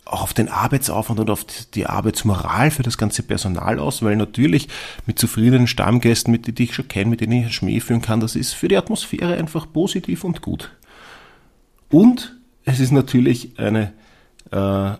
auch 0.05 0.23
auf 0.23 0.33
den 0.33 0.49
Arbeitsaufwand 0.49 1.19
und 1.19 1.29
auf 1.29 1.45
die 1.45 1.85
Arbeitsmoral 1.85 2.71
für 2.71 2.81
das 2.81 2.97
ganze 2.97 3.21
Personal 3.21 3.79
aus, 3.79 4.01
weil 4.01 4.15
natürlich 4.15 4.67
mit 5.05 5.19
zufriedenen 5.19 5.67
Stammgästen, 5.67 6.31
mit 6.31 6.47
denen 6.47 6.57
ich 6.57 6.73
schon 6.73 6.87
kenne, 6.87 7.11
mit 7.11 7.21
denen 7.21 7.45
ich 7.45 7.53
Schmäh 7.53 7.79
führen 7.79 8.01
kann, 8.01 8.19
das 8.19 8.35
ist 8.35 8.53
für 8.53 8.67
die 8.67 8.77
Atmosphäre 8.77 9.35
einfach 9.35 9.71
positiv 9.71 10.23
und 10.23 10.41
gut. 10.41 10.71
Und 11.89 12.37
es 12.65 12.79
ist 12.79 12.91
natürlich 12.91 13.59
eine 13.59 13.93
äh, 14.51 14.91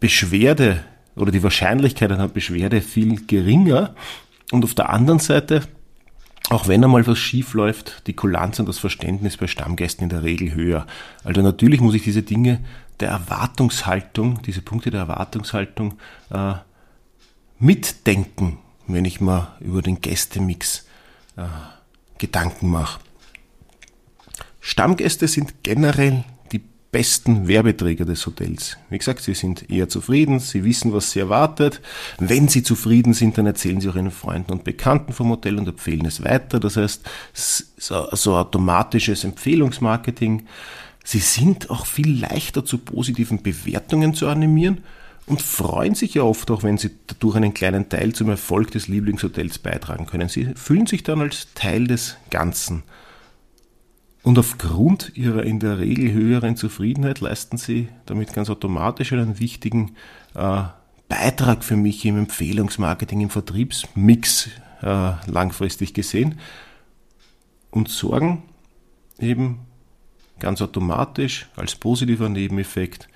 Beschwerde 0.00 0.84
oder 1.14 1.32
die 1.32 1.42
Wahrscheinlichkeit 1.42 2.12
einer 2.12 2.28
Beschwerde 2.28 2.80
viel 2.80 3.26
geringer. 3.26 3.94
Und 4.52 4.64
auf 4.64 4.74
der 4.74 4.90
anderen 4.90 5.18
Seite, 5.18 5.62
auch 6.48 6.68
wenn 6.68 6.84
einmal 6.84 7.06
was 7.06 7.18
schief 7.18 7.54
läuft, 7.54 8.06
die 8.06 8.12
Kulanz 8.14 8.60
und 8.60 8.68
das 8.68 8.78
Verständnis 8.78 9.36
bei 9.36 9.46
Stammgästen 9.46 10.04
in 10.04 10.10
der 10.10 10.22
Regel 10.22 10.54
höher. 10.54 10.86
Also 11.24 11.42
natürlich 11.42 11.80
muss 11.80 11.94
ich 11.94 12.04
diese 12.04 12.22
Dinge 12.22 12.60
der 13.00 13.08
Erwartungshaltung, 13.08 14.42
diese 14.42 14.62
Punkte 14.62 14.90
der 14.90 15.00
Erwartungshaltung 15.00 15.98
äh, 16.30 16.54
mitdenken, 17.58 18.58
wenn 18.86 19.04
ich 19.04 19.20
mal 19.20 19.56
über 19.60 19.82
den 19.82 20.00
Gästemix 20.00 20.86
äh, 21.36 21.42
Gedanken 22.18 22.70
mache. 22.70 23.00
Stammgäste 24.60 25.28
sind 25.28 25.62
generell 25.62 26.24
besten 26.96 27.46
Werbeträger 27.46 28.06
des 28.06 28.24
Hotels. 28.24 28.78
Wie 28.88 28.96
gesagt, 28.96 29.20
sie 29.20 29.34
sind 29.34 29.68
eher 29.68 29.86
zufrieden, 29.86 30.40
sie 30.40 30.64
wissen, 30.64 30.94
was 30.94 31.10
sie 31.10 31.20
erwartet. 31.20 31.82
Wenn 32.18 32.48
sie 32.48 32.62
zufrieden 32.62 33.12
sind, 33.12 33.36
dann 33.36 33.44
erzählen 33.44 33.82
sie 33.82 33.90
auch 33.90 33.96
ihren 33.96 34.10
Freunden 34.10 34.50
und 34.52 34.64
Bekannten 34.64 35.12
vom 35.12 35.28
Hotel 35.28 35.58
und 35.58 35.68
empfehlen 35.68 36.06
es 36.06 36.24
weiter. 36.24 36.58
Das 36.58 36.78
heißt, 36.78 37.02
so, 37.34 38.08
so 38.12 38.34
automatisches 38.34 39.24
Empfehlungsmarketing. 39.24 40.46
Sie 41.04 41.18
sind 41.18 41.68
auch 41.68 41.84
viel 41.84 42.18
leichter 42.18 42.64
zu 42.64 42.78
positiven 42.78 43.42
Bewertungen 43.42 44.14
zu 44.14 44.28
animieren 44.28 44.78
und 45.26 45.42
freuen 45.42 45.94
sich 45.94 46.14
ja 46.14 46.22
oft 46.22 46.50
auch, 46.50 46.62
wenn 46.62 46.78
sie 46.78 46.92
dadurch 47.08 47.36
einen 47.36 47.52
kleinen 47.52 47.90
Teil 47.90 48.14
zum 48.14 48.30
Erfolg 48.30 48.70
des 48.70 48.88
Lieblingshotels 48.88 49.58
beitragen 49.58 50.06
können. 50.06 50.30
Sie 50.30 50.54
fühlen 50.54 50.86
sich 50.86 51.02
dann 51.02 51.20
als 51.20 51.48
Teil 51.54 51.88
des 51.88 52.16
Ganzen. 52.30 52.84
Und 54.26 54.40
aufgrund 54.40 55.12
ihrer 55.14 55.44
in 55.44 55.60
der 55.60 55.78
Regel 55.78 56.10
höheren 56.10 56.56
Zufriedenheit 56.56 57.20
leisten 57.20 57.58
sie 57.58 57.90
damit 58.06 58.32
ganz 58.32 58.50
automatisch 58.50 59.12
einen 59.12 59.38
wichtigen 59.38 59.94
äh, 60.34 60.64
Beitrag 61.08 61.62
für 61.62 61.76
mich 61.76 62.04
im 62.04 62.18
Empfehlungsmarketing, 62.18 63.20
im 63.20 63.30
Vertriebsmix 63.30 64.48
äh, 64.82 65.12
langfristig 65.30 65.94
gesehen 65.94 66.40
und 67.70 67.88
sorgen 67.88 68.42
eben 69.20 69.60
ganz 70.40 70.60
automatisch 70.60 71.46
als 71.54 71.76
positiver 71.76 72.28
Nebeneffekt 72.28 73.08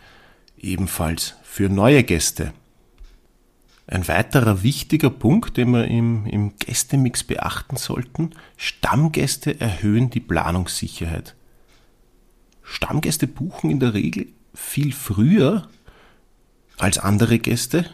ebenfalls 0.59 1.35
für 1.43 1.69
neue 1.69 2.05
Gäste. 2.05 2.52
Ein 3.91 4.07
weiterer 4.07 4.63
wichtiger 4.63 5.11
Punkt, 5.11 5.57
den 5.57 5.73
wir 5.73 5.89
im, 5.89 6.25
im 6.27 6.57
Gästemix 6.57 7.25
beachten 7.25 7.75
sollten, 7.75 8.31
Stammgäste 8.57 9.61
erhöhen 9.61 10.11
die 10.11 10.21
Planungssicherheit. 10.21 11.35
Stammgäste 12.63 13.27
buchen 13.27 13.69
in 13.69 13.81
der 13.81 13.93
Regel 13.93 14.29
viel 14.55 14.93
früher 14.93 15.69
als 16.79 16.99
andere 16.99 17.41
Gäste, 17.41 17.85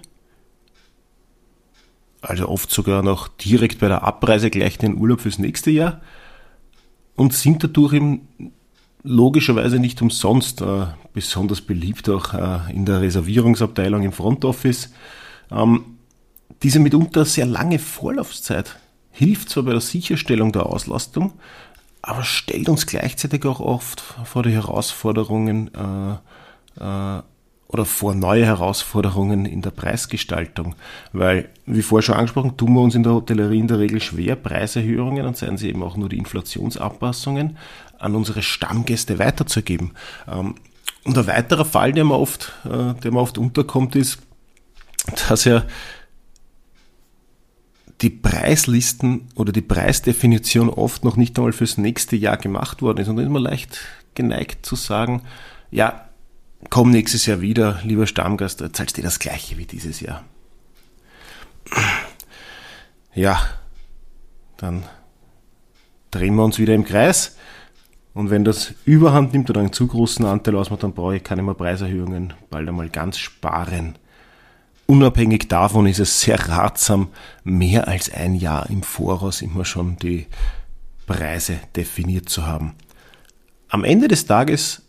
also 2.21 2.47
oft 2.51 2.71
sogar 2.71 3.03
noch 3.03 3.29
direkt 3.29 3.79
bei 3.79 3.89
der 3.89 4.03
Abreise 4.03 4.51
gleich 4.51 4.77
den 4.77 4.99
Urlaub 4.99 5.23
fürs 5.23 5.39
nächste 5.39 5.71
Jahr 5.71 6.03
und 7.15 7.33
sind 7.33 7.65
dadurch 7.65 7.95
im 7.95 8.21
logischerweise 9.03 9.79
nicht 9.79 10.03
umsonst 10.03 10.61
äh, 10.61 10.89
besonders 11.15 11.63
beliebt 11.63 12.11
auch 12.11 12.35
äh, 12.35 12.71
in 12.75 12.85
der 12.85 13.01
Reservierungsabteilung 13.01 14.03
im 14.03 14.13
Front 14.13 14.45
Office. 14.45 14.91
Ähm, 15.51 15.99
diese 16.63 16.79
mitunter 16.79 17.25
sehr 17.25 17.47
lange 17.47 17.79
Vorlaufzeit 17.79 18.77
hilft 19.11 19.51
zwar 19.51 19.65
bei 19.65 19.73
der 19.73 19.81
Sicherstellung 19.81 20.53
der 20.53 20.67
Auslastung, 20.67 21.33
aber 22.03 22.23
stellt 22.23 22.69
uns 22.69 22.87
gleichzeitig 22.87 23.45
auch 23.45 23.61
oft 23.61 24.01
vor 24.01 24.43
die 24.43 24.51
Herausforderungen 24.51 25.71
äh, 25.75 26.83
äh, 26.83 27.23
oder 27.69 27.85
vor 27.85 28.15
neue 28.15 28.47
Herausforderungen 28.47 29.45
in 29.45 29.61
der 29.61 29.71
Preisgestaltung. 29.71 30.77
Weil, 31.13 31.49
wie 31.67 31.83
vorher 31.83 32.03
schon 32.03 32.15
angesprochen, 32.15 32.57
tun 32.57 32.75
wir 32.75 32.81
uns 32.81 32.95
in 32.95 33.03
der 33.03 33.15
Hotellerie 33.15 33.59
in 33.59 33.69
der 33.69 33.81
Regel 33.81 34.01
schwer, 34.01 34.37
Preiserhöhungen 34.37 35.27
und 35.27 35.37
seien 35.37 35.57
sie 35.57 35.69
eben 35.69 35.83
auch 35.83 35.97
nur 35.97 36.09
die 36.09 36.19
Inflationsanpassungen 36.19 37.57
an 37.99 38.15
unsere 38.15 38.43
Stammgäste 38.43 39.19
weiterzugeben. 39.19 39.93
Ähm, 40.31 40.55
und 41.05 41.17
ein 41.17 41.27
weiterer 41.27 41.65
Fall, 41.65 41.93
der 41.93 42.05
mir 42.05 42.19
oft, 42.19 42.53
äh, 42.65 42.95
der 42.95 43.13
mir 43.13 43.21
oft 43.21 43.39
unterkommt, 43.39 43.97
ist, 43.97 44.19
dass 45.29 45.45
ja 45.45 45.65
die 48.03 48.11
Preislisten 48.11 49.29
oder 49.35 49.53
die 49.53 49.63
Preisdefinition 49.63 50.69
oft 50.69 51.05
noch 51.05 51.17
nicht 51.17 51.39
einmal 51.39 51.53
fürs 51.53 51.79
nächste 51.79 52.17
Jahr 52.17 52.37
gemacht 52.37 52.83
worden 52.83 52.99
ist 52.99 53.09
und 53.09 53.17
dann 53.17 53.25
ist 53.25 53.33
man 53.33 53.43
leicht 53.43 53.81
geneigt 54.15 54.67
zu 54.67 54.77
sagen, 54.77 55.23
ja, 55.71 56.09
komm 56.71 56.91
nächstes 56.91 57.27
Jahr 57.27 57.41
wieder, 57.41 57.81
lieber 57.85 58.07
Stammgast, 58.07 58.65
zahlst 58.73 58.97
dir 58.97 59.03
das 59.03 59.19
gleiche 59.19 59.57
wie 59.57 59.67
dieses 59.67 60.01
Jahr. 60.01 60.25
Ja, 63.15 63.41
dann 64.57 64.85
drehen 66.11 66.35
wir 66.35 66.45
uns 66.45 66.59
wieder 66.59 66.75
im 66.75 66.85
Kreis. 66.85 67.37
Und 68.15 68.31
wenn 68.31 68.45
das 68.45 68.73
Überhand 68.85 69.33
nimmt 69.33 69.51
oder 69.51 69.61
einen 69.61 69.73
zu 69.73 69.87
großen 69.87 70.25
Anteil 70.25 70.57
ausmacht, 70.57 70.83
dann 70.83 70.95
brauche 70.95 71.17
ich 71.17 71.25
keine 71.25 71.43
mehr 71.43 71.55
Preiserhöhungen, 71.55 72.33
bald 72.51 72.69
einmal 72.69 72.89
ganz 72.89 73.19
sparen. 73.19 73.97
Unabhängig 74.87 75.49
davon 75.49 75.87
ist 75.87 75.99
es 75.99 76.21
sehr 76.21 76.39
ratsam, 76.49 77.09
mehr 77.43 77.89
als 77.89 78.13
ein 78.13 78.35
Jahr 78.35 78.71
im 78.71 78.83
Voraus 78.83 79.43
immer 79.43 79.65
schon 79.65 79.97
die 79.97 80.27
Preise 81.07 81.59
definiert 81.75 82.29
zu 82.29 82.47
haben. 82.47 82.75
Am 83.69 83.83
Ende 83.83 84.07
des 84.07 84.27
Tages 84.27 84.83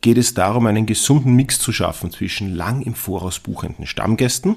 geht 0.00 0.18
es 0.18 0.34
darum, 0.34 0.66
einen 0.66 0.86
gesunden 0.86 1.34
Mix 1.34 1.60
zu 1.60 1.72
schaffen 1.72 2.10
zwischen 2.10 2.54
lang 2.54 2.82
im 2.82 2.94
Voraus 2.94 3.38
buchenden 3.38 3.86
Stammgästen 3.86 4.56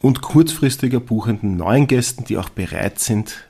und 0.00 0.22
kurzfristiger 0.22 1.00
buchenden 1.00 1.56
neuen 1.56 1.86
Gästen, 1.86 2.24
die 2.24 2.38
auch 2.38 2.48
bereit 2.48 2.98
sind, 2.98 3.46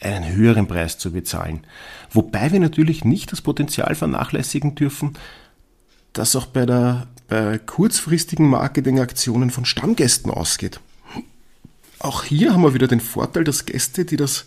einen 0.00 0.34
höheren 0.34 0.66
Preis 0.66 0.98
zu 0.98 1.12
bezahlen. 1.12 1.66
Wobei 2.10 2.52
wir 2.52 2.60
natürlich 2.60 3.04
nicht 3.04 3.32
das 3.32 3.40
Potenzial 3.40 3.94
vernachlässigen 3.94 4.74
dürfen, 4.74 5.14
das 6.12 6.36
auch 6.36 6.46
bei, 6.46 6.66
der, 6.66 7.08
bei 7.28 7.58
kurzfristigen 7.58 8.48
Marketingaktionen 8.48 9.50
von 9.50 9.64
Stammgästen 9.64 10.30
ausgeht. 10.30 10.80
Auch 11.98 12.24
hier 12.24 12.52
haben 12.52 12.62
wir 12.62 12.74
wieder 12.74 12.88
den 12.88 13.00
Vorteil, 13.00 13.44
dass 13.44 13.64
Gäste, 13.66 14.04
die 14.04 14.16
das 14.16 14.46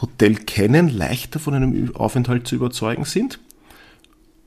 Hotel 0.00 0.34
kennen, 0.34 0.88
leichter 0.88 1.38
von 1.38 1.54
einem 1.54 1.94
Aufenthalt 1.94 2.46
zu 2.46 2.56
überzeugen 2.56 3.04
sind 3.04 3.38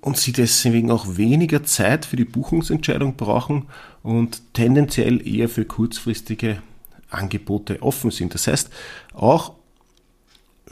und 0.01 0.17
sie 0.17 0.33
deswegen 0.33 0.91
auch 0.91 1.17
weniger 1.17 1.63
Zeit 1.63 2.05
für 2.05 2.15
die 2.15 2.25
Buchungsentscheidung 2.25 3.15
brauchen 3.15 3.67
und 4.03 4.41
tendenziell 4.53 5.25
eher 5.25 5.49
für 5.49 5.65
kurzfristige 5.65 6.61
Angebote 7.09 7.81
offen 7.81 8.11
sind. 8.11 8.33
Das 8.33 8.47
heißt, 8.47 8.69
auch 9.13 9.53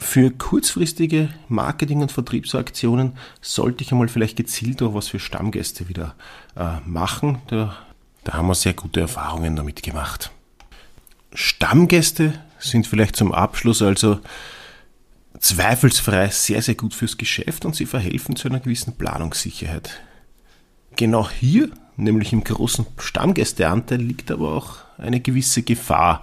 für 0.04 0.30
kurzfristige 0.30 1.30
Marketing- 1.48 2.02
und 2.02 2.12
Vertriebsaktionen 2.12 3.14
sollte 3.40 3.82
ich 3.82 3.90
einmal 3.90 4.08
vielleicht 4.08 4.36
gezielt 4.36 4.82
auch 4.82 4.94
was 4.94 5.08
für 5.08 5.18
Stammgäste 5.18 5.88
wieder 5.88 6.14
äh, 6.56 6.78
machen. 6.84 7.38
Da, 7.48 7.74
da 8.22 8.34
haben 8.34 8.46
wir 8.46 8.54
sehr 8.54 8.74
gute 8.74 9.00
Erfahrungen 9.00 9.56
damit 9.56 9.82
gemacht. 9.82 10.30
Stammgäste 11.32 12.34
sind 12.58 12.86
vielleicht 12.86 13.16
zum 13.16 13.32
Abschluss 13.32 13.82
also 13.82 14.20
zweifelsfrei 15.40 16.28
sehr, 16.28 16.62
sehr 16.62 16.74
gut 16.74 16.94
fürs 16.94 17.16
Geschäft 17.16 17.64
und 17.64 17.74
sie 17.74 17.86
verhelfen 17.86 18.36
zu 18.36 18.48
einer 18.48 18.60
gewissen 18.60 18.96
Planungssicherheit. 18.96 20.00
Genau 20.96 21.28
hier, 21.28 21.70
nämlich 21.96 22.32
im 22.32 22.44
großen 22.44 22.86
Stammgästeanteil, 22.98 24.00
liegt 24.00 24.30
aber 24.30 24.52
auch 24.52 24.76
eine 24.98 25.20
gewisse 25.20 25.62
Gefahr. 25.62 26.20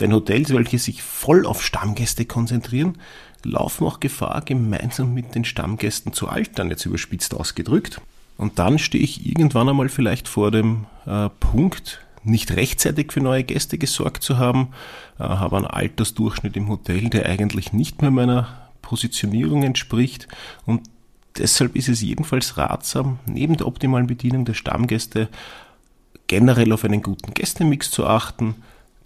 Denn 0.00 0.12
Hotels, 0.12 0.52
welche 0.52 0.78
sich 0.78 1.02
voll 1.02 1.46
auf 1.46 1.62
Stammgäste 1.62 2.24
konzentrieren, 2.24 2.98
laufen 3.44 3.86
auch 3.86 4.00
Gefahr, 4.00 4.42
gemeinsam 4.42 5.14
mit 5.14 5.34
den 5.34 5.44
Stammgästen 5.44 6.12
zu 6.12 6.28
altern, 6.28 6.70
jetzt 6.70 6.86
überspitzt 6.86 7.34
ausgedrückt. 7.34 8.00
Und 8.38 8.58
dann 8.58 8.78
stehe 8.78 9.04
ich 9.04 9.26
irgendwann 9.26 9.68
einmal 9.68 9.88
vielleicht 9.88 10.28
vor 10.28 10.50
dem 10.50 10.86
äh, 11.06 11.28
Punkt, 11.40 12.00
nicht 12.24 12.52
rechtzeitig 12.52 13.12
für 13.12 13.20
neue 13.20 13.44
Gäste 13.44 13.78
gesorgt 13.78 14.22
zu 14.22 14.38
haben, 14.38 14.68
äh, 15.18 15.24
habe 15.24 15.56
einen 15.56 15.66
Altersdurchschnitt 15.66 16.56
im 16.56 16.68
Hotel, 16.68 17.10
der 17.10 17.26
eigentlich 17.26 17.72
nicht 17.72 18.00
mehr 18.00 18.10
meiner 18.10 18.70
Positionierung 18.80 19.62
entspricht 19.62 20.28
und 20.66 20.82
deshalb 21.38 21.76
ist 21.76 21.88
es 21.88 22.00
jedenfalls 22.02 22.56
ratsam, 22.56 23.18
neben 23.26 23.56
der 23.56 23.66
optimalen 23.66 24.06
Bedienung 24.06 24.44
der 24.44 24.54
Stammgäste 24.54 25.28
generell 26.26 26.72
auf 26.72 26.84
einen 26.84 27.02
guten 27.02 27.34
Gästemix 27.34 27.90
zu 27.90 28.06
achten, 28.06 28.56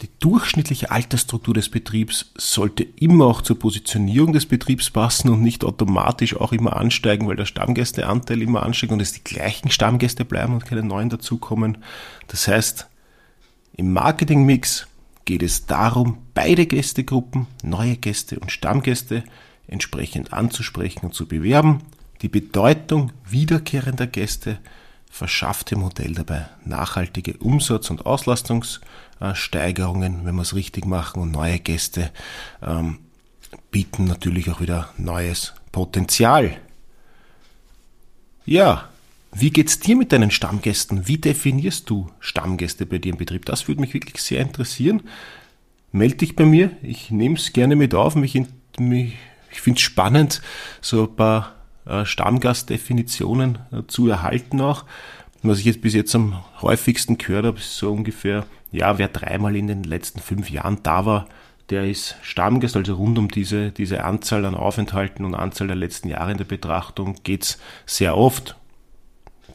die 0.00 0.10
durchschnittliche 0.20 0.90
Altersstruktur 0.90 1.54
des 1.54 1.70
Betriebs 1.70 2.32
sollte 2.36 2.82
immer 2.82 3.26
auch 3.26 3.40
zur 3.40 3.58
Positionierung 3.58 4.32
des 4.32 4.44
Betriebs 4.44 4.90
passen 4.90 5.30
und 5.30 5.42
nicht 5.42 5.64
automatisch 5.64 6.36
auch 6.36 6.52
immer 6.52 6.76
ansteigen, 6.76 7.26
weil 7.26 7.36
der 7.36 7.46
Stammgästeanteil 7.46 8.42
immer 8.42 8.62
ansteigt 8.62 8.92
und 8.92 9.00
es 9.00 9.12
die 9.12 9.24
gleichen 9.24 9.70
Stammgäste 9.70 10.24
bleiben 10.24 10.52
und 10.52 10.66
keine 10.66 10.82
neuen 10.82 11.08
dazukommen. 11.08 11.78
Das 12.26 12.46
heißt, 12.46 12.88
im 13.76 13.92
Marketingmix 13.92 14.86
geht 15.24 15.42
es 15.42 15.66
darum, 15.66 16.18
beide 16.34 16.66
Gästegruppen, 16.66 17.46
neue 17.62 17.96
Gäste 17.96 18.38
und 18.38 18.52
Stammgäste, 18.52 19.24
entsprechend 19.66 20.32
anzusprechen 20.32 21.06
und 21.06 21.14
zu 21.14 21.26
bewerben. 21.26 21.80
Die 22.22 22.28
Bedeutung 22.28 23.12
wiederkehrender 23.28 24.06
Gäste 24.06 24.58
verschafft 25.10 25.70
dem 25.70 25.84
Hotel 25.84 26.14
dabei 26.14 26.48
nachhaltige 26.64 27.36
Umsatz- 27.38 27.90
und 27.90 28.06
Auslastungssteigerungen, 28.06 30.24
wenn 30.24 30.34
wir 30.34 30.42
es 30.42 30.54
richtig 30.54 30.86
machen, 30.86 31.20
und 31.22 31.32
neue 31.32 31.58
Gäste 31.58 32.10
ähm, 32.62 33.00
bieten 33.70 34.04
natürlich 34.04 34.50
auch 34.50 34.60
wieder 34.60 34.90
neues 34.98 35.54
Potenzial. 35.72 36.58
Ja, 38.44 38.90
wie 39.32 39.50
geht's 39.50 39.80
dir 39.80 39.96
mit 39.96 40.12
deinen 40.12 40.30
Stammgästen? 40.30 41.08
Wie 41.08 41.18
definierst 41.18 41.90
du 41.90 42.08
Stammgäste 42.20 42.86
bei 42.86 42.98
dir 42.98 43.12
im 43.12 43.18
Betrieb? 43.18 43.44
Das 43.44 43.68
würde 43.68 43.82
mich 43.82 43.92
wirklich 43.92 44.22
sehr 44.22 44.40
interessieren. 44.40 45.02
Meld 45.92 46.20
dich 46.20 46.34
bei 46.36 46.44
mir, 46.44 46.70
ich 46.82 47.10
nehme 47.10 47.36
es 47.36 47.52
gerne 47.52 47.76
mit 47.76 47.94
auf. 47.94 48.14
Mich, 48.14 48.40
mich, 48.78 49.14
ich 49.50 49.60
finde 49.60 49.78
es 49.78 49.82
spannend, 49.82 50.40
so 50.80 51.04
ein 51.04 51.16
paar 51.16 51.55
Stammgastdefinitionen 52.04 53.58
äh, 53.72 53.82
zu 53.86 54.08
erhalten 54.08 54.60
auch. 54.60 54.84
Was 55.42 55.58
ich 55.58 55.64
jetzt 55.64 55.80
bis 55.80 55.94
jetzt 55.94 56.14
am 56.14 56.42
häufigsten 56.60 57.18
gehört 57.18 57.46
habe, 57.46 57.58
ist 57.58 57.76
so 57.76 57.92
ungefähr, 57.92 58.46
ja, 58.72 58.98
wer 58.98 59.08
dreimal 59.08 59.54
in 59.54 59.68
den 59.68 59.84
letzten 59.84 60.20
fünf 60.20 60.50
Jahren 60.50 60.82
da 60.82 61.06
war, 61.06 61.28
der 61.70 61.84
ist 61.84 62.16
Stammgast, 62.22 62.76
also 62.76 62.94
rund 62.94 63.18
um 63.18 63.28
diese, 63.28 63.70
diese 63.70 64.04
Anzahl 64.04 64.44
an 64.44 64.54
Aufenthalten 64.54 65.24
und 65.24 65.34
Anzahl 65.34 65.66
der 65.66 65.76
letzten 65.76 66.08
Jahre 66.08 66.32
in 66.32 66.38
der 66.38 66.44
Betrachtung 66.44 67.16
geht's 67.24 67.58
sehr 67.86 68.16
oft. 68.16 68.56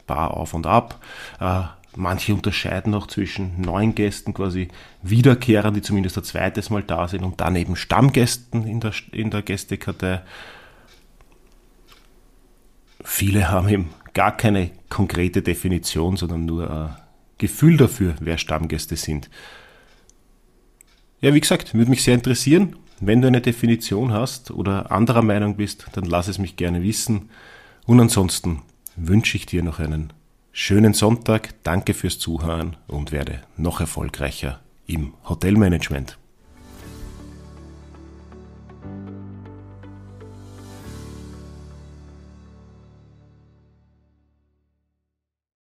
Bar 0.06 0.36
auf 0.36 0.52
und 0.52 0.66
ab. 0.66 1.02
Äh, 1.40 1.62
manche 1.96 2.34
unterscheiden 2.34 2.94
auch 2.94 3.06
zwischen 3.06 3.60
neuen 3.60 3.94
Gästen, 3.94 4.34
quasi 4.34 4.68
Wiederkehrern, 5.02 5.74
die 5.74 5.82
zumindest 5.82 6.18
ein 6.18 6.24
zweites 6.24 6.70
Mal 6.70 6.82
da 6.82 7.08
sind, 7.08 7.24
und 7.24 7.40
dann 7.40 7.56
eben 7.56 7.76
Stammgästen 7.76 8.66
in 8.66 8.80
der, 8.80 8.92
in 9.12 9.30
der 9.30 9.42
Gästekartei. 9.42 10.22
Viele 13.04 13.50
haben 13.50 13.68
eben 13.68 13.90
gar 14.14 14.36
keine 14.36 14.70
konkrete 14.88 15.42
Definition, 15.42 16.16
sondern 16.16 16.44
nur 16.44 16.70
ein 16.70 16.96
Gefühl 17.38 17.76
dafür, 17.76 18.14
wer 18.20 18.38
Stammgäste 18.38 18.96
sind. 18.96 19.30
Ja, 21.20 21.34
wie 21.34 21.40
gesagt, 21.40 21.74
würde 21.74 21.90
mich 21.90 22.02
sehr 22.02 22.14
interessieren. 22.14 22.76
Wenn 23.00 23.20
du 23.20 23.28
eine 23.28 23.40
Definition 23.40 24.12
hast 24.12 24.50
oder 24.50 24.92
anderer 24.92 25.22
Meinung 25.22 25.56
bist, 25.56 25.86
dann 25.92 26.04
lass 26.04 26.28
es 26.28 26.38
mich 26.38 26.56
gerne 26.56 26.82
wissen. 26.82 27.30
Und 27.86 28.00
ansonsten 28.00 28.62
wünsche 28.96 29.36
ich 29.36 29.46
dir 29.46 29.62
noch 29.62 29.80
einen 29.80 30.12
schönen 30.52 30.94
Sonntag. 30.94 31.54
Danke 31.64 31.94
fürs 31.94 32.18
Zuhören 32.18 32.76
und 32.86 33.10
werde 33.10 33.42
noch 33.56 33.80
erfolgreicher 33.80 34.60
im 34.86 35.14
Hotelmanagement. 35.28 36.18